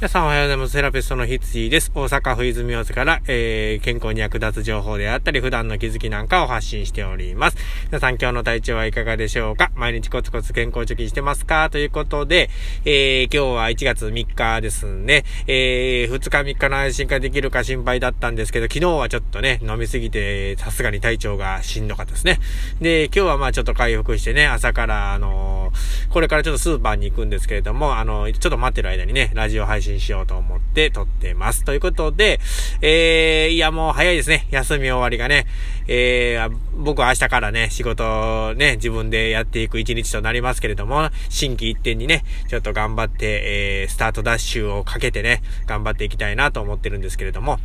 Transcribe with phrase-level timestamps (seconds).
[0.00, 0.72] 皆さんおはようございます。
[0.72, 1.92] セラピストのヒッツィです。
[1.94, 7.56] 大阪府泉大津から、えー、健康に役立つ情報であったり、普段の気づきなんかを発信しております。
[7.86, 9.70] 皆さん今日の体調はいかがでしょうか？
[9.76, 11.70] 毎日コツコツ健康貯金してますか？
[11.70, 12.50] ということで、
[12.84, 15.24] えー、今日は1月3日ですね。
[15.46, 22.40] えー、2日3日の配信ができるか心配だったんですけど、昨日はちょっとね、飲みすぎて、さすがに体調がしんどかったですね。
[22.80, 25.63] で、今日はまあちょっと回復してね、朝から、あのー、
[26.10, 31.64] これからちょっとスーパーに行くんですけれども、あの、ちょっと待ってる間にね、ラジオ配信しようと思って撮ってます。
[31.64, 32.40] ということで、
[32.82, 34.46] えー、いやもう早いですね。
[34.50, 35.46] 休み終わりがね。
[35.86, 47.58] えー、僕は明日からね、仕事ね、自分でやっていく一日となりますけれども、新規一点にね、ちょっと頑張って、えー、スタートダッシュをかけてね、頑張っていきたいなと思ってるんですけれども、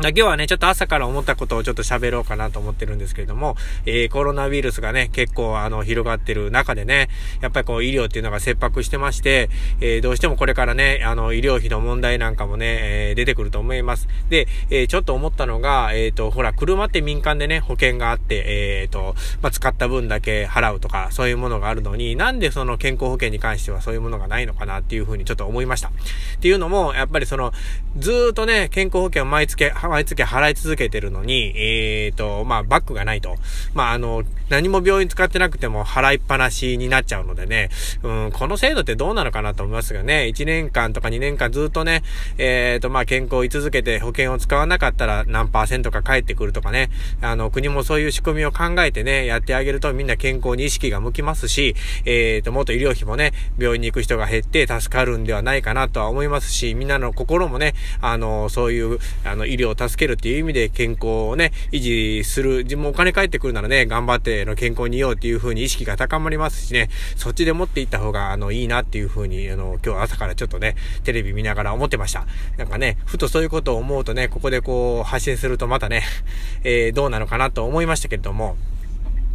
[0.00, 3.56] 今日はね、ちょっと朝から思ったことをちょっと喋ろうかなと思ってるんですけれども、
[3.86, 7.08] えー、コロナウイルスがね、結構あの、広がってる中でね、
[7.40, 9.48] やっぱりこう、医療っていうのが切迫してまして、
[9.80, 14.08] えー、どうしてもこれからね、あの、医療費の問題なんかもね、えー、出てくると思います。
[14.28, 25.88] で、えちょっと思ったのが、えっ、と、ほら、車って民間でね、保険があって、えっ、と、まあ、使った分だけ払うとか、そういうものがあるのに、なんでその健康保険に関してはそういうものがないのかなっていうふうにちょっと思いました。
[25.88, 25.92] っ
[26.40, 27.52] ていうのも、やっぱりその、
[27.96, 33.36] ずっとね、健康保険を毎月、毎月払い続けてるのに、えっ、ー、と、まあ、バックがないと。
[33.74, 37.70] まあ、あの、何も病院使ってなくても払いっぱなしになっちゃうのでね、
[38.02, 42.02] うん、この制度ってどうなのかなと思いますがね、1年間とか2年間ずっとね、
[42.38, 51.74] えっ、ー、と、まあ、健康を居続けて保険を使わなかったら何パーセントか返ってくるとかね、あの、国もそういう仕組みを考えてね、やってあげるとみんな健康に意識が向きますし、
[52.04, 72.26] えっ、ー、と、もっと医療費もね、病院に行く人が減って助かるんではないかなとは思いますし、みんなの心もね、あの、そういう、あの、医療を助けるっていう意味で健康をね、維持する、自分もお金返ってくるならね、頑張っての健康にいようっていう風に意識が高まりますしね、そっちで持っていった方が、あの、いいなっていう風に、あの、今日朝からちょっとね、テレビ見ながら思ってました。
[72.56, 76.02] なんかね、ふとそういうことを思うとね、ここでこう、発信するとまたね、
[76.64, 78.56] えー、どうなのかなと思いましたけれども、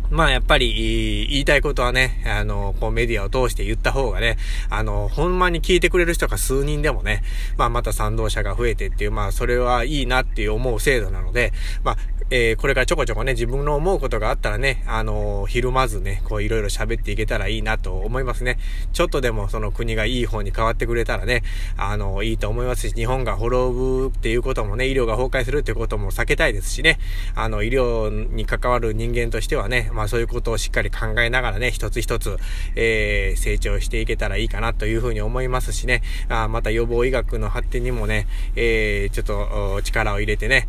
[0.09, 4.37] まあやっぱり言いたいことはね、あの、こうメディアを通して言った方がね、
[4.69, 7.23] あの、ほんまに聞いてくれる人が数人でもね、
[7.57, 11.51] まあまた賛同者が増えてっていう、まあそれはいいなっていう思う制度なので、
[11.83, 11.97] まあ
[12.29, 18.59] えー、これからちょこちょこね、自分の思うことがあったらね、あの、ひるまずね、こういろいろ喋っていけたらいいなと思いますね。
[18.91, 21.43] ちょっとでもその国がいい方に変わってくれたらね、
[21.77, 26.99] あの、いいと思いますし、日本が滅ぶっていうこともね、医療が崩壊するっていうことも避けたいですしね、
[27.33, 32.37] あの、医療に関わる人間としてはね、まあそういうことをしっかり考えながらね、一つ一つ、
[32.75, 40.67] えー、成長していけたらいいかなというふうに思いますしね、あまた予防医学の発展にもね、えー、ちょっと力を入れてね、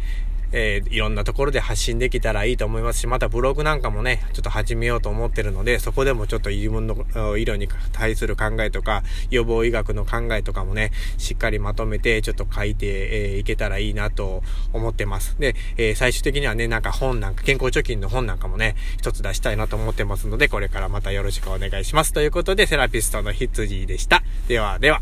[0.53, 6.94] えー、いろんなところで発信できたらいいと思いますし、またブログなんかもね、ちょっと始めようと思ってるので、そこでもちょっと自分の
[7.36, 14.42] 医療に対する考えとか、予防医学の考えとかもね、しっかりまとめて、ちょっと書いて、えー、いけたらいいなと
[14.72, 15.37] 思ってます。
[15.38, 22.12] で、えー、最終的にはね、なんか本なんか、健康貯金の本なんかもね、一つ出したいなと思ってますので、これからまたよろしくお願いします。
[22.12, 24.22] ということで、セラピストのヒツジーでした。
[24.48, 25.00] ではでは。